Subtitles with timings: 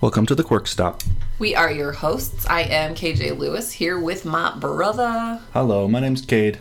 [0.00, 1.02] Welcome to the Quirk Stop.
[1.38, 2.46] We are your hosts.
[2.46, 5.40] I am KJ Lewis here with my brother.
[5.52, 6.58] Hello, my name's Cade.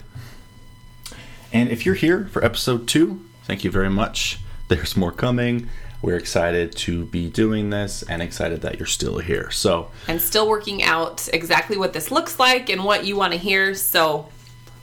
[1.54, 4.40] And if you're here for episode two, thank you very much.
[4.68, 5.70] There's more coming.
[6.02, 9.50] We're excited to be doing this and excited that you're still here.
[9.52, 13.40] So, And still working out exactly what this looks like and what you want to
[13.40, 13.74] hear.
[13.74, 14.28] So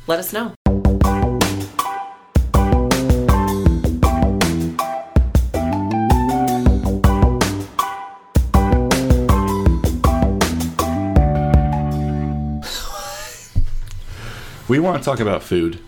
[0.06, 0.54] let us know.
[14.68, 15.80] We want to talk about food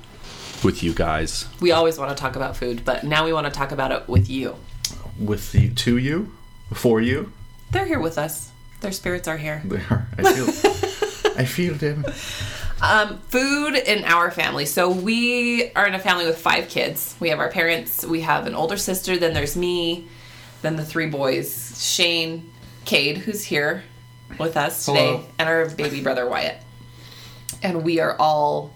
[0.64, 1.46] with you guys.
[1.60, 4.08] We always want to talk about food, but now we want to talk about it
[4.08, 4.56] with you.
[5.18, 6.32] With you, to you,
[6.72, 7.32] for you.
[7.70, 8.50] They're here with us.
[8.80, 9.62] Their spirits are here.
[9.64, 10.08] They are.
[10.16, 10.46] I feel,
[11.36, 12.04] I feel them.
[12.80, 14.64] Um, food in our family.
[14.64, 17.16] So we are in a family with five kids.
[17.18, 18.06] We have our parents.
[18.06, 19.16] We have an older sister.
[19.16, 20.06] Then there's me.
[20.62, 22.52] Then the three boys: Shane,
[22.84, 23.82] Cade, who's here
[24.38, 25.24] with us today, Hello.
[25.40, 26.62] and our baby brother Wyatt.
[27.64, 28.72] And we are all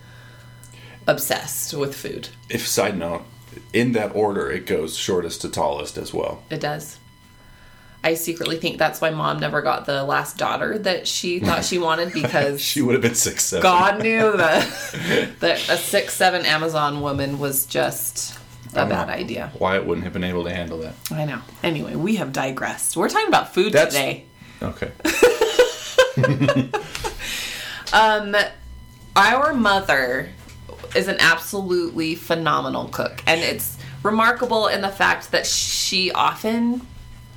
[1.06, 2.28] obsessed with food.
[2.48, 3.22] If side note,
[3.72, 6.42] in that order, it goes shortest to tallest as well.
[6.50, 6.98] It does.
[8.04, 11.78] I secretly think that's why mom never got the last daughter that she thought she
[11.78, 13.62] wanted because She would have been six seven.
[13.62, 14.68] God knew that
[15.40, 18.36] that a six seven Amazon woman was just
[18.74, 19.52] a bad idea.
[19.58, 20.94] Wyatt wouldn't have been able to handle that.
[21.10, 21.42] I know.
[21.62, 22.96] Anyway, we have digressed.
[22.96, 24.24] We're talking about food That's- today.
[24.62, 24.90] Okay.
[27.92, 28.34] Um,
[29.16, 30.30] our mother
[30.94, 36.86] is an absolutely phenomenal cook, and it's remarkable in the fact that she often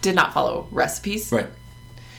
[0.02, 1.32] did not follow recipes.
[1.32, 1.48] Right.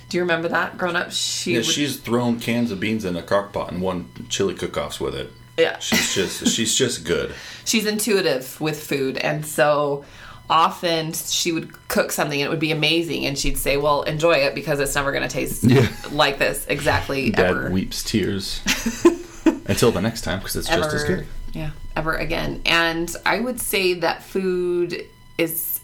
[0.08, 1.10] Do you remember that growing up?
[1.10, 4.54] She Yeah, would, she's thrown cans of beans in a crock pot and won chili
[4.54, 5.32] cook-offs with it.
[5.58, 5.78] yeah.
[5.80, 7.34] She's just she's just good.
[7.64, 10.04] she's intuitive with food and so
[10.48, 14.34] often she would cook something and it would be amazing and she'd say well enjoy
[14.34, 15.88] it because it's never going to taste Yeah.
[16.12, 18.60] like this exactly Dad ever weeps tears
[19.68, 21.26] until the next time because it's just as good.
[21.52, 25.04] yeah ever again and i would say that food
[25.38, 25.80] is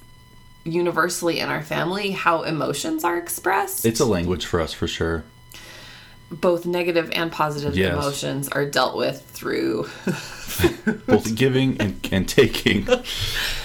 [0.64, 5.24] universally in our family how emotions are expressed It's a language for us for sure.
[6.30, 7.92] both negative and positive Yes.
[7.92, 9.88] emotions are dealt with through
[11.06, 12.86] Both giving and, and taking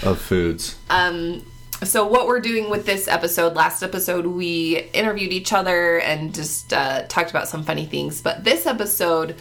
[0.04, 0.78] of foods.
[0.90, 1.46] Um,
[1.84, 6.74] so what we're doing with this episode last episode we interviewed each other and just
[6.74, 9.36] uh, talked about some funny things but this episode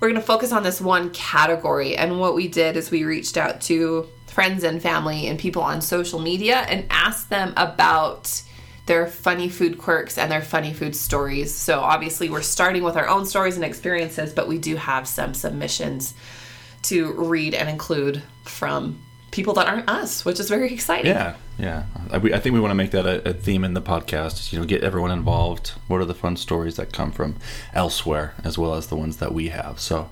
[0.00, 1.96] we're going to focus on this one category.
[1.96, 5.80] And what we did is we reached out to friends and family and people on
[5.80, 8.42] social media and asked them about
[8.86, 11.54] their funny food quirks and their funny food stories.
[11.54, 15.34] So obviously we're starting with our own stories and experiences but we do have some
[15.34, 16.14] submissions
[16.82, 18.98] to read and include from
[19.34, 21.84] people that aren't us which is very exciting Yeah, yeah.
[22.10, 24.52] I, we, I think we want to make that a, a theme in the podcast.
[24.52, 25.72] You know, get everyone involved.
[25.88, 27.34] What are the fun stories that come from
[27.72, 29.80] elsewhere, as well as the ones that we have?
[29.80, 30.08] So,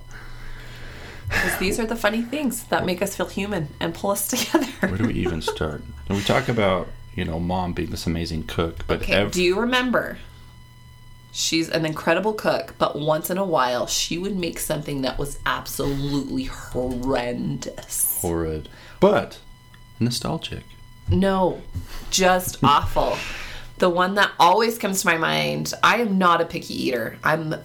[1.59, 4.67] these are the funny things that make us feel human and pull us together.
[4.81, 5.81] where do we even start?
[6.09, 9.41] And we talk about you know mom being this amazing cook, but Okay, ev- do
[9.41, 10.17] you remember?
[11.35, 15.39] She's an incredible cook, but once in a while she would make something that was
[15.47, 18.19] absolutely horrendous.
[18.21, 19.39] horrid, but
[19.99, 20.63] nostalgic.
[21.09, 21.61] No,
[22.11, 23.17] just awful.
[23.79, 27.17] The one that always comes to my mind, I am not a picky eater.
[27.23, 27.55] I'm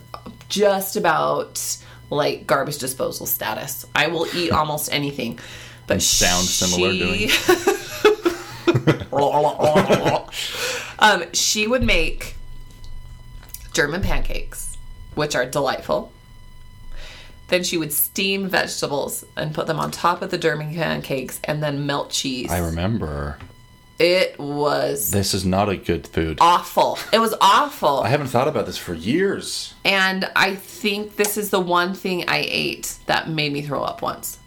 [0.48, 1.76] just about
[2.10, 3.84] like garbage disposal status.
[3.94, 5.38] I will eat almost anything.
[5.86, 7.28] But And sound similar doing-
[10.98, 12.34] um, she would make
[13.78, 14.76] German pancakes,
[15.14, 16.10] which are delightful.
[17.46, 21.62] Then she would steam vegetables and put them on top of the German pancakes and
[21.62, 22.50] then melt cheese.
[22.50, 23.38] I remember.
[24.00, 26.38] It was This is not a good food.
[26.40, 26.98] awful.
[27.12, 28.00] It was awful.
[28.00, 29.74] I haven't thought about this for years.
[29.84, 34.02] and I think this is the one thing I ate that made me throw up
[34.02, 34.38] once.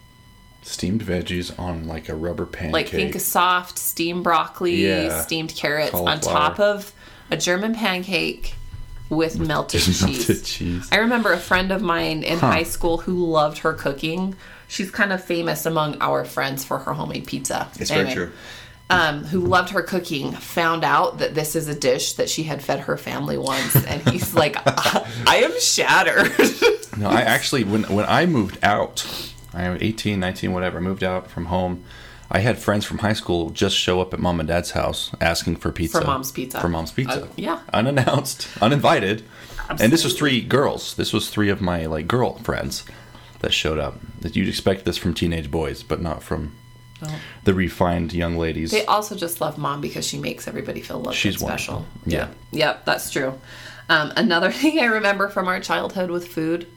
[0.61, 2.73] Steamed veggies on like a rubber pancake.
[2.73, 5.21] Like think soft steamed broccoli, Yeah.
[5.21, 6.91] steamed carrots on top of
[7.31, 8.55] a German pancake
[9.11, 10.01] with melted cheese.
[10.01, 10.87] melted cheese.
[10.91, 14.35] I remember a friend of mine in high school who loved her cooking.
[14.69, 17.67] She's kind of famous among our friends for her homemade pizza.
[17.75, 18.31] It's very true.
[18.89, 22.61] Um, who loved her cooking found out that this is a dish that she had
[22.61, 26.31] fed her family once, and he's like, "I am shattered."
[26.97, 29.05] No, I actually when when I moved out,
[29.53, 31.83] I was 18, 19, whatever, moved out from home.
[32.33, 35.57] I had friends from high school just show up at mom and dad's house asking
[35.57, 35.99] for pizza.
[35.99, 36.61] For mom's pizza.
[36.61, 37.23] For mom's pizza.
[37.23, 37.59] Uh, yeah.
[37.73, 39.23] Unannounced, uninvited.
[39.69, 40.95] And this was three girls.
[40.95, 42.85] This was three of my like girl friends
[43.39, 43.99] that showed up.
[44.21, 46.55] That you'd expect this from teenage boys, but not from
[47.43, 48.71] the refined young ladies.
[48.71, 51.73] They also just love mom because she makes everybody feel loved She's and special.
[51.75, 52.11] wonderful.
[52.11, 52.29] Yeah.
[52.51, 53.39] Yep, that's true.
[53.89, 56.67] Um, another thing I remember from our childhood with food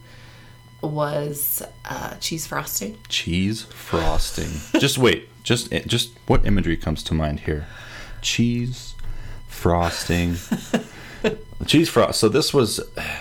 [0.87, 2.97] was uh, cheese frosting.
[3.09, 4.49] cheese frosting.
[4.79, 5.29] just wait.
[5.43, 7.67] Just just what imagery comes to mind here?
[8.21, 8.95] Cheese
[9.47, 10.35] frosting.
[11.67, 12.19] cheese frost.
[12.19, 12.79] So this was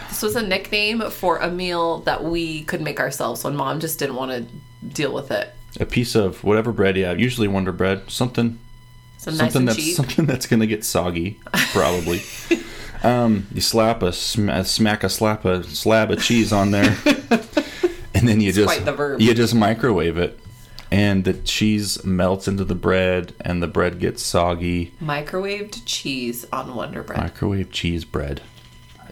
[0.09, 3.99] This was a nickname for a meal that we could make ourselves when mom just
[3.99, 5.51] didn't want to deal with it.
[5.81, 7.19] a piece of whatever bread you have.
[7.21, 8.11] Usually Wonder Bread.
[8.11, 8.59] Something
[9.19, 9.95] Some something and that's cheap.
[9.97, 11.39] something that's gonna get soggy,
[11.73, 12.23] probably.
[13.03, 16.91] um, you slap a sm- smack a slap a slab of cheese on there,
[18.25, 19.21] and then you just quite the verb.
[19.21, 20.41] you just microwave it,
[20.91, 24.95] and the cheese melts into the bread, and the bread gets soggy.
[25.03, 27.19] Microwaved cheese on Wonder Bread.
[27.21, 28.41] Microwave cheese bread,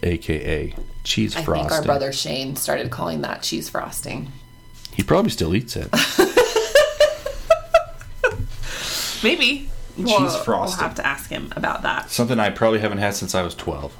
[0.01, 1.65] aka cheese I frosting.
[1.65, 4.31] I think our brother Shane started calling that cheese frosting.
[4.93, 5.89] He probably still eats it.
[9.23, 9.69] Maybe.
[9.95, 10.79] Cheese frosting.
[10.79, 12.09] We'll have to ask him about that.
[12.09, 13.95] Something I probably haven't had since I was twelve.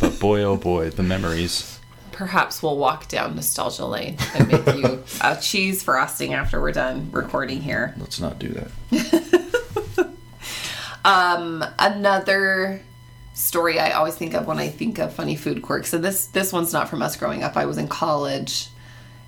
[0.00, 1.78] But boy, oh boy, the memories.
[2.22, 7.10] Perhaps we'll walk down nostalgia lane and make you a cheese frosting after we're done
[7.10, 7.96] recording here.
[7.98, 10.14] Let's not do that.
[11.80, 12.80] Another
[13.34, 15.90] story I always think of when I think of funny food quirks.
[15.90, 17.56] So this this one's not from us growing up.
[17.56, 18.68] I was in college,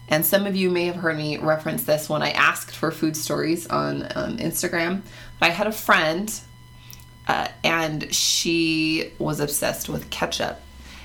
[0.08, 3.17] and some of you may have heard me reference this when I asked for food
[3.17, 5.02] stories on um, Instagram.
[5.40, 6.32] But I had a friend,
[7.26, 10.61] uh, and she was obsessed with ketchup.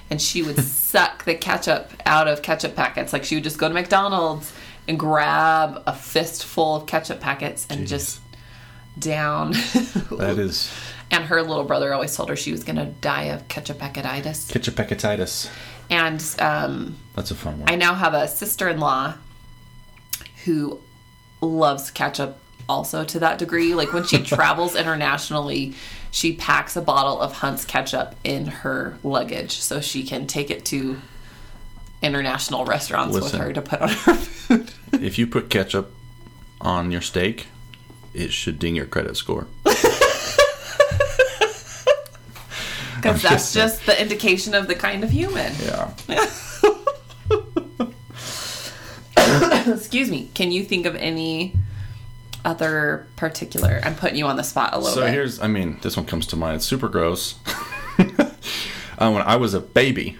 [0.09, 3.13] And she would suck the ketchup out of ketchup packets.
[3.13, 4.51] Like she would just go to McDonald's
[4.87, 8.19] and grab a fistful of ketchup packets and just
[8.97, 9.53] down.
[10.11, 10.71] That is
[11.11, 14.51] And her little brother always told her she was going to die of ketchup packetitis.
[14.51, 15.49] ketchup packetitis.
[15.89, 17.69] And um, That's a fun one.
[17.69, 19.15] I now have a sister in law
[20.45, 20.79] who
[21.41, 22.37] loves ketchup
[22.69, 23.73] also to that degree.
[23.73, 25.73] Like when she travels internationally,
[26.11, 30.63] she packs a bottle of Hunt's ketchup in her luggage so she can take it
[30.65, 31.01] to
[32.01, 33.39] international restaurants Listen.
[33.39, 34.71] with her to put on her food.
[34.93, 35.91] if you put ketchup
[36.61, 37.47] on your steak,
[38.13, 39.47] it should ding your credit score.
[43.01, 45.53] Because that's just- just the indication of the kind of human.
[45.63, 45.91] Yeah.
[49.67, 50.29] Excuse me.
[50.33, 51.53] Can you think of any
[52.45, 53.81] other particular?
[53.83, 55.11] I'm putting you on the spot a little So bit.
[55.13, 56.57] here's, I mean, this one comes to mind.
[56.57, 57.35] It's super gross.
[57.99, 60.17] uh, when I was a baby,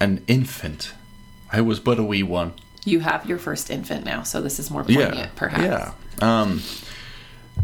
[0.00, 0.94] an infant,
[1.52, 2.52] I was but a wee one.
[2.84, 5.92] you have your first infant now, so this is more Yeah, poignant, perhaps.
[6.20, 6.40] Yeah.
[6.42, 6.62] Um,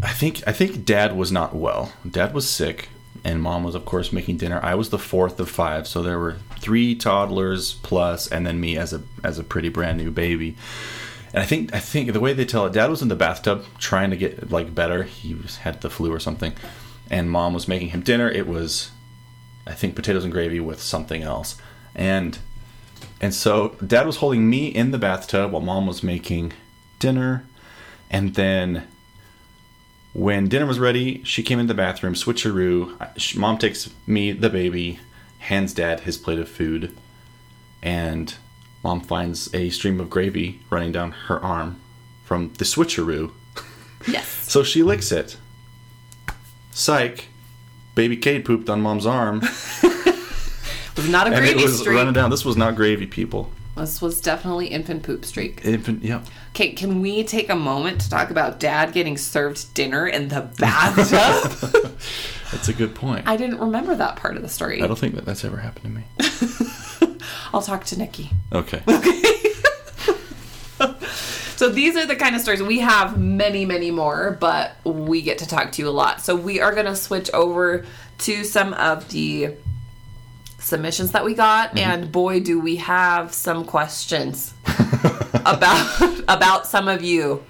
[0.03, 1.93] I think I think Dad was not well.
[2.09, 2.89] Dad was sick,
[3.25, 4.59] and Mom was, of course, making dinner.
[4.63, 8.77] I was the fourth of five, so there were three toddlers plus, and then me
[8.77, 10.57] as a as a pretty brand new baby.
[11.33, 13.65] And I think I think the way they tell it, Dad was in the bathtub
[13.79, 15.05] trying to get like better.
[15.05, 16.53] He was, had the flu or something,
[17.11, 18.29] and Mom was making him dinner.
[18.29, 18.91] It was,
[19.67, 21.57] I think, potatoes and gravy with something else,
[21.95, 22.39] and
[23.21, 26.53] and so dad was holding me in the bathtub while mom was making
[26.99, 27.45] dinner.
[28.11, 28.87] And then
[30.13, 33.37] when dinner was ready, she came in the bathroom, switcheroo.
[33.37, 34.99] Mom takes me, the baby,
[35.39, 36.97] hands dad his plate of food.
[37.81, 38.35] And
[38.85, 41.81] mom finds a stream of gravy running down her arm
[42.25, 43.33] from the switcheroo.
[44.07, 44.39] Yes.
[44.53, 45.39] So she licks it.
[46.73, 47.29] Psych.
[47.95, 49.43] Baby Cade pooped on mom's arm.
[50.95, 51.97] It was not a And it gravy was streak.
[51.97, 52.29] running down.
[52.29, 53.51] This was not gravy, people.
[53.79, 55.65] This was definitely infant poop streak.
[55.65, 56.23] Infant, yeah.
[56.51, 60.43] Okay, can we take a moment to talk about dad getting served dinner in the
[60.59, 61.73] bathtub?
[62.53, 63.27] That's a good point.
[63.27, 64.83] I didn't remember that part of the story.
[64.83, 66.05] I don't think that that's ever happened to me.
[67.53, 68.31] I'll talk to Nikki.
[68.53, 68.83] Okay.
[68.93, 69.33] Okay.
[71.63, 75.39] So these are the kind of stories we have many, many more, but we get
[75.39, 76.21] to talk to you a lot.
[76.21, 77.87] So we are going to switch over
[78.19, 79.55] to some of the
[80.59, 81.79] submissions that we got, mm-hmm.
[81.79, 84.55] and boy, do we have some questions
[85.35, 87.45] about about some of you.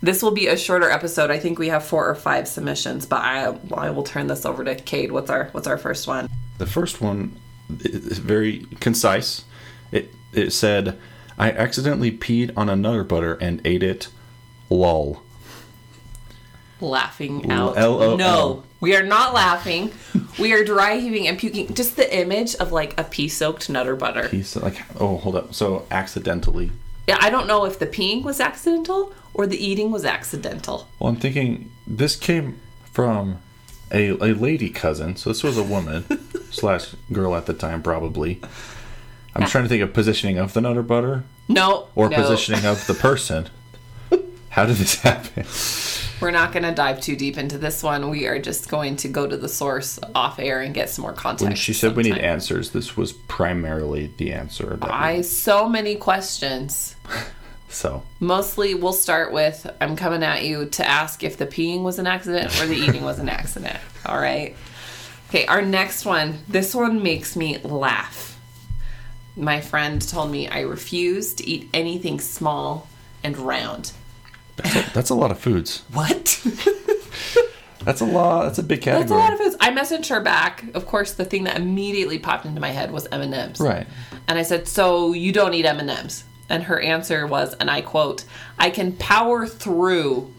[0.00, 1.30] This will be a shorter episode.
[1.30, 4.64] I think we have four or five submissions, but I I will turn this over
[4.64, 5.12] to Cade.
[5.12, 6.28] What's our what's our first one?
[6.56, 7.36] The first one
[7.80, 9.44] is very concise.
[9.92, 10.98] It it said,
[11.38, 14.08] "I accidentally peed on a Nutter Butter and ate it."
[14.70, 15.22] Lol.
[16.80, 17.76] Laughing out.
[17.76, 18.16] L-O-L.
[18.16, 19.90] No, we are not laughing.
[20.38, 21.74] We are dry heaving and puking.
[21.74, 24.28] Just the image of like a pee soaked nutter butter.
[24.28, 25.54] He's like, oh, hold up.
[25.54, 26.70] So accidentally.
[27.08, 30.86] Yeah, I don't know if the peeing was accidental or the eating was accidental.
[31.00, 32.60] Well, I'm thinking this came
[32.92, 33.38] from
[33.90, 35.16] a a lady cousin.
[35.16, 36.04] So this was a woman
[36.50, 38.40] slash girl at the time, probably.
[39.38, 41.88] I'm trying to think of positioning of the Nutter Butter No.
[41.94, 42.16] or no.
[42.16, 43.48] positioning of the person.
[44.50, 45.46] How did this happen?
[46.20, 48.10] We're not going to dive too deep into this one.
[48.10, 51.12] We are just going to go to the source off air and get some more
[51.12, 51.44] context.
[51.44, 54.76] When she said we need answers, this was primarily the answer.
[54.80, 56.96] That we- I so many questions.
[57.68, 62.00] so Mostly, we'll start with I'm coming at you to ask if the peeing was
[62.00, 63.78] an accident or the eating was an accident.
[64.04, 64.56] All right.
[65.28, 66.38] Okay, our next one.
[66.48, 68.37] This one makes me laugh.
[69.38, 72.88] My friend told me I refuse to eat anything small
[73.22, 73.92] and round.
[74.92, 75.84] that's a lot of foods.
[75.92, 76.44] What?
[77.84, 78.42] That's a lot.
[78.42, 79.00] That's a big category.
[79.00, 79.56] That's a lot of foods.
[79.60, 80.64] I messaged her back.
[80.74, 83.60] Of course, the thing that immediately popped into my head was M and M's.
[83.60, 83.86] Right.
[84.26, 87.70] And I said, "So you don't eat M and M's?" And her answer was, and
[87.70, 88.24] I quote,
[88.58, 90.30] "I can power through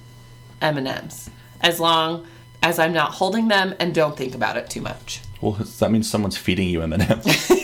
[0.62, 2.27] M and M's as long
[2.62, 6.08] as I'm not holding them and don't think about it too much." Well, that means
[6.10, 7.50] someone's feeding you M&M's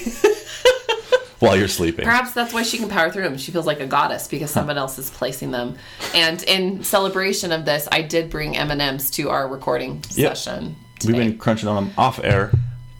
[1.45, 2.05] while you're sleeping.
[2.05, 3.37] Perhaps that's why she can power through them.
[3.37, 5.75] She feels like a goddess because someone else is placing them.
[6.13, 10.37] And in celebration of this, I did bring M and M's to our recording Yep.
[10.37, 10.75] session.
[11.05, 12.51] We've been crunching on them off air.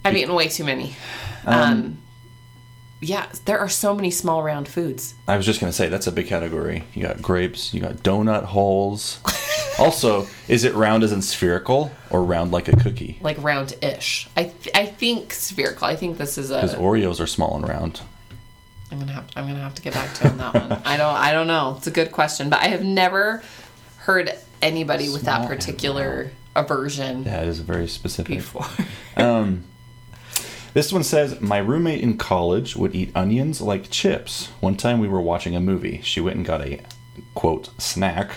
[0.04, 0.94] I've eaten way too many.
[1.46, 1.98] Um,
[3.00, 5.14] yeah, there are so many small round foods.
[5.28, 6.84] I was just gonna say that's a big category.
[6.94, 7.74] You got grapes.
[7.74, 9.20] You got donut holes.
[9.78, 13.18] also, is it round as in spherical or round like a cookie?
[13.20, 14.28] like round-ish.
[14.36, 15.86] I th- I think spherical.
[15.86, 16.74] I think this is a Because.
[16.74, 18.00] Oreos are small and round.
[18.90, 20.72] I'm gonna have I'm gonna have to get back to him that one.
[20.84, 21.74] I don't I don't know.
[21.78, 23.42] It's a good question, but I have never
[23.98, 24.30] heard
[24.62, 28.36] anybody with that particular aversion Yeah, it is very specific.
[28.36, 28.66] before.
[29.16, 29.64] Um,
[30.74, 34.48] this one says, My roommate in college would eat onions like chips.
[34.60, 36.02] One time we were watching a movie.
[36.02, 36.82] She went and got a,
[37.34, 38.32] quote, snack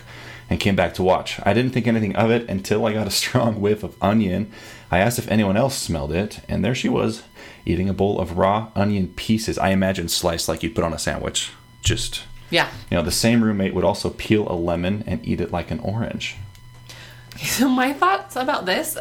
[0.49, 1.37] and came back to watch.
[1.43, 4.53] I didn't think anything of it until I got a strong whiff of onion.
[4.91, 7.23] I asked if anyone else smelled it, and there she was,
[7.65, 9.57] eating a bowl of raw onion pieces.
[9.57, 11.51] I imagine sliced like you'd put on a sandwich.
[11.81, 12.69] Just, yeah.
[12.89, 15.79] you know, the same roommate would also peel a lemon and eat it like an
[15.79, 16.37] orange.
[17.37, 18.97] So my thoughts about this,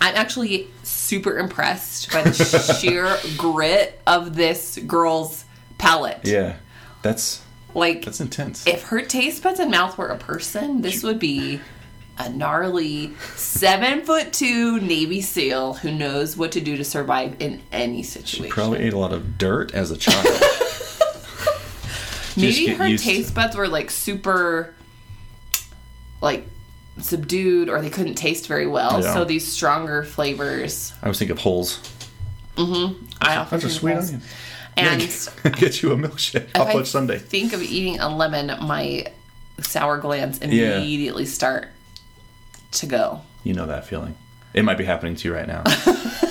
[0.00, 2.32] I'm actually super impressed by the
[2.80, 5.44] sheer grit of this girl's
[5.76, 6.20] palate.
[6.24, 6.56] Yeah,
[7.02, 7.42] that's
[7.74, 8.66] Like that's intense.
[8.66, 11.60] if her taste buds and mouth were a person, this would be
[12.18, 17.60] a gnarly seven foot two Navy SEAL who knows what to do to survive in
[17.72, 18.44] any situation.
[18.46, 20.26] She probably ate a lot of dirt as a child.
[22.36, 24.74] Maybe her taste buds were like super,
[26.20, 26.46] like
[26.98, 29.02] subdued, or they couldn't taste very well.
[29.02, 29.14] Yeah.
[29.14, 30.92] So these stronger flavors.
[31.02, 31.78] I was thinking of holes.
[32.56, 33.04] Mm-hmm.
[33.20, 34.08] I often That's a sweet those.
[34.12, 34.22] onion.
[34.78, 35.00] And
[35.58, 36.44] Get you a milkshake.
[36.44, 37.18] if Hot I fudge sundae.
[37.18, 39.06] think of eating a lemon, my
[39.60, 41.68] sour glands immediately start
[42.76, 43.20] to go.
[43.44, 44.16] You know that feeling.
[44.54, 45.62] It might be happening to you right now.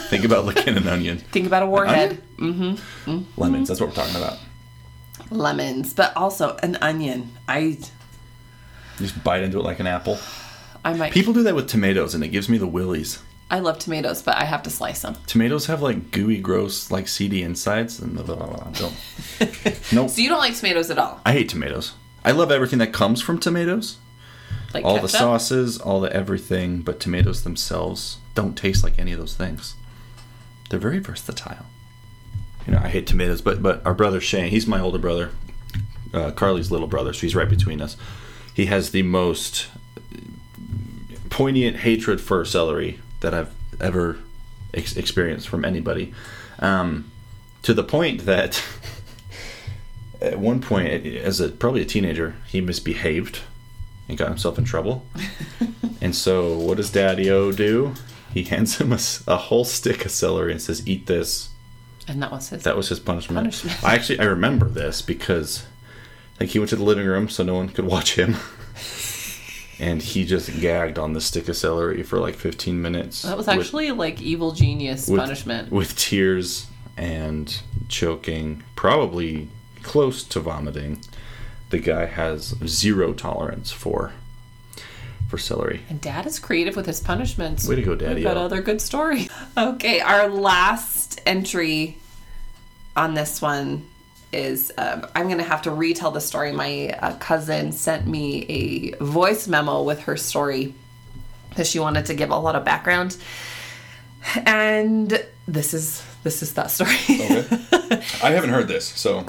[0.10, 1.18] think about licking an onion.
[1.20, 2.22] Think about a warhead.
[2.38, 3.68] mm-hmm Lemons.
[3.68, 4.38] That's what we're talking about.
[5.30, 7.32] lemons, but also an onion.
[7.48, 7.78] I You
[8.98, 10.18] just bite into it like an apple.
[10.84, 11.14] I might.
[11.14, 13.20] People do that with tomatoes, and it gives me the willies.
[13.50, 15.16] I love tomatoes, but I have to slice them.
[15.28, 18.96] Tomatoes have like gooey, gross, like seedy insides, and blah, blah, blah, don't.
[19.94, 20.10] nope.
[20.10, 21.22] So you don't like tomatoes at all?
[21.26, 21.94] I hate tomatoes.
[22.24, 23.98] I love everything that comes from tomatoes.
[24.76, 29.20] Like all the sauces, all the everything, but tomatoes themselves don't taste like any of
[29.20, 29.76] those things.
[30.70, 31.66] They're very versatile.
[32.68, 35.32] You know, I hate tomatoes, but but our brother Shane, he's my older brother,
[36.14, 37.96] uh, Carly's little brother, so he's right between us.
[38.54, 39.68] He has the most
[41.30, 44.18] poignant hatred for celery that I've ever
[44.74, 46.14] ex- experienced from anybody,
[46.60, 47.12] um,
[47.64, 48.64] to the point that
[50.22, 53.42] at one point, as a probably a teenager, he misbehaved
[54.08, 55.06] and got himself in trouble.
[56.02, 57.94] and so, what does Daddy O do?
[58.34, 58.92] He hands him
[59.28, 61.50] a whole stick of celery and says, "Eat this."
[62.08, 62.64] And that was his.
[62.64, 63.38] That was his punishment.
[63.38, 63.84] Punishment.
[63.84, 65.66] I actually I remember this because
[66.40, 68.36] like he went to the living room so no one could watch him.
[69.80, 73.24] and he just gagged on the stick of celery for like 15 minutes.
[73.24, 75.72] that was with- actually like evil genius with, punishment.
[75.72, 79.50] with tears and choking, probably
[79.84, 81.00] close to vomiting.
[81.70, 84.12] The guy has zero tolerance for
[85.28, 85.82] for celery.
[85.90, 87.68] and Dad is creative with his punishments.
[87.68, 88.16] Way to go, Daddy.
[88.16, 89.28] We've got other good story.
[89.58, 91.98] Okay, our last entry
[92.96, 93.88] on this one
[94.34, 96.52] is um, I'm going to have to retell the story.
[96.52, 98.44] My uh, cousin sent me
[99.00, 100.74] a voice memo with her story
[101.50, 103.16] because she wanted to give a lot of background.
[104.46, 106.96] And this is this is that story.
[107.10, 107.46] okay.
[108.22, 109.24] I haven't heard this, so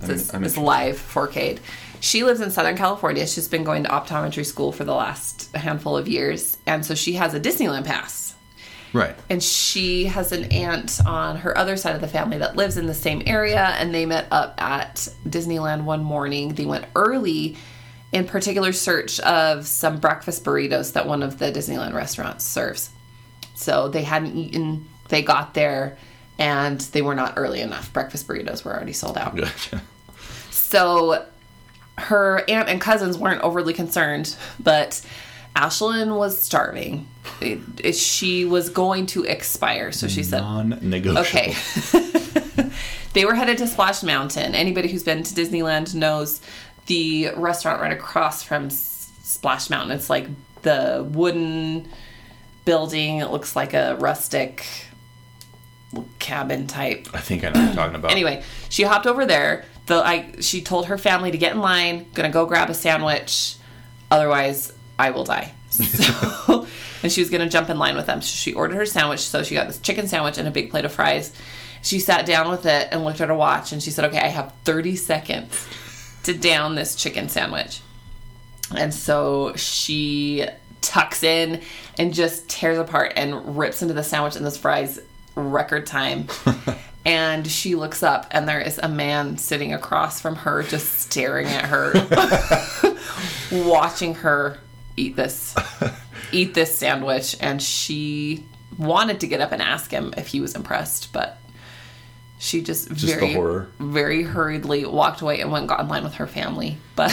[0.00, 1.58] This is live 4K.
[2.00, 3.26] She lives in Southern California.
[3.26, 6.56] She's been going to optometry school for the last handful of years.
[6.66, 8.34] And so she has a Disneyland pass.
[8.94, 9.14] right.
[9.28, 12.86] And she has an aunt on her other side of the family that lives in
[12.86, 13.74] the same area.
[13.78, 16.54] And they met up at Disneyland one morning.
[16.54, 17.56] They went early
[18.12, 22.90] in particular search of some breakfast burritos that one of the Disneyland restaurants serves.
[23.54, 25.98] So they hadn't eaten, they got there,
[26.38, 27.92] and they were not early enough.
[27.92, 29.36] Breakfast burritos were already sold out.
[29.36, 29.82] Gotcha.
[30.70, 31.24] So
[31.98, 35.04] her aunt and cousins weren't overly concerned, but
[35.56, 37.08] Ashlyn was starving.
[37.40, 41.20] It- it- she was going to expire, so she said, Non-negotiable.
[41.22, 41.54] Okay.
[43.14, 44.54] they were headed to Splash Mountain.
[44.54, 46.40] Anybody who's been to Disneyland knows
[46.86, 49.96] the restaurant right across from S- Splash Mountain.
[49.96, 50.28] It's like
[50.62, 51.88] the wooden
[52.64, 53.18] building.
[53.18, 54.64] It looks like a rustic
[56.20, 57.08] cabin type.
[57.12, 58.12] I think I know what you're talking about.
[58.12, 59.64] Anyway, she hopped over there.
[59.90, 62.06] The I she told her family to get in line.
[62.14, 63.56] Gonna go grab a sandwich,
[64.08, 65.52] otherwise I will die.
[65.70, 66.66] So,
[67.02, 68.22] and she was gonna jump in line with them.
[68.22, 69.20] So she ordered her sandwich.
[69.20, 71.32] So she got this chicken sandwich and a big plate of fries.
[71.82, 74.28] She sat down with it and looked at her watch and she said, "Okay, I
[74.28, 75.66] have 30 seconds
[76.22, 77.80] to down this chicken sandwich."
[78.76, 80.46] And so she
[80.82, 81.62] tucks in
[81.98, 85.00] and just tears apart and rips into the sandwich and this fries
[85.34, 86.28] record time.
[87.04, 91.46] and she looks up and there is a man sitting across from her just staring
[91.46, 91.92] at her
[93.52, 94.58] watching her
[94.96, 95.54] eat this
[96.32, 98.44] eat this sandwich and she
[98.78, 101.36] wanted to get up and ask him if he was impressed but
[102.42, 106.14] she just, the very very hurriedly walked away and went and got in line with
[106.14, 106.78] her family.
[106.96, 107.10] But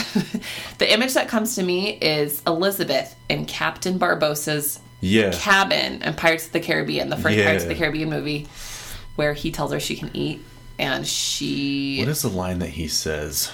[0.78, 5.34] the image that comes to me is Elizabeth in Captain Barbossa's Yeah.
[5.34, 7.44] cabin in Pirates of the Caribbean, the first Yeah.
[7.44, 8.48] Pirates of the Caribbean movie,
[9.18, 10.42] where he tells her she can eat
[10.80, 13.52] and she What is the line that he says?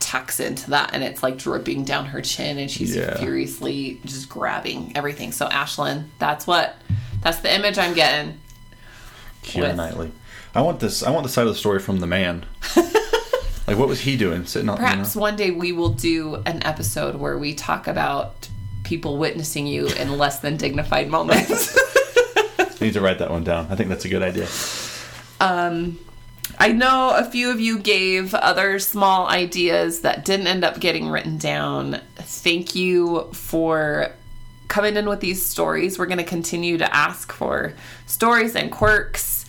[0.00, 3.16] tucks into that and it's like dripping down her chin and she's Yeah.
[3.18, 5.30] furiously just grabbing everything.
[5.30, 6.74] So Ashlyn, that's what
[7.22, 8.40] that's the image I'm getting.
[9.44, 10.10] Keira Knightley.
[10.54, 11.02] I want this.
[11.04, 12.44] I want the side of the story from the man.
[13.66, 14.44] like, what was he doing?
[14.44, 14.76] Sitting on.
[14.76, 15.22] Perhaps You know?
[15.22, 18.48] one day we will do an episode where we talk about
[18.82, 21.76] people witnessing you in less than dignified moments.
[22.58, 23.68] I need to write that one down.
[23.70, 24.46] I think that's a good idea.
[25.42, 25.98] Um,
[26.56, 31.08] I know a few of you gave other small ideas that didn't end up getting
[31.08, 32.00] written down.
[32.14, 34.12] Thank you for
[34.68, 35.98] coming in with these stories.
[35.98, 37.74] We're going to continue to ask for
[38.06, 39.46] stories and quirks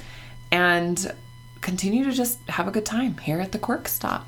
[0.51, 1.13] and
[1.61, 4.25] continue to just have a good time here at the Quirk Stop.